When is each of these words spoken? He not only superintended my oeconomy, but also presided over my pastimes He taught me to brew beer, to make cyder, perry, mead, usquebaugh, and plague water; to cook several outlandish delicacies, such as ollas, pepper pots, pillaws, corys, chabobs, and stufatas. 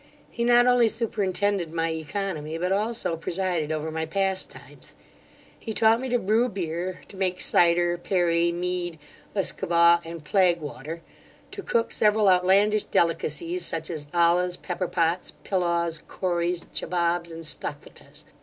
He 0.31 0.43
not 0.43 0.65
only 0.65 0.87
superintended 0.87 1.71
my 1.71 1.91
oeconomy, 1.91 2.57
but 2.59 2.71
also 2.71 3.15
presided 3.15 3.71
over 3.71 3.91
my 3.91 4.07
pastimes 4.07 4.95
He 5.59 5.73
taught 5.75 6.01
me 6.01 6.09
to 6.09 6.17
brew 6.17 6.49
beer, 6.49 7.01
to 7.07 7.15
make 7.15 7.39
cyder, 7.39 7.99
perry, 7.99 8.51
mead, 8.51 8.97
usquebaugh, 9.35 10.01
and 10.03 10.23
plague 10.25 10.59
water; 10.59 11.03
to 11.51 11.61
cook 11.61 11.91
several 11.91 12.29
outlandish 12.29 12.85
delicacies, 12.85 13.63
such 13.63 13.91
as 13.91 14.07
ollas, 14.11 14.57
pepper 14.59 14.87
pots, 14.87 15.33
pillaws, 15.43 16.01
corys, 16.07 16.65
chabobs, 16.73 17.29
and 17.29 17.45
stufatas. 17.45 18.23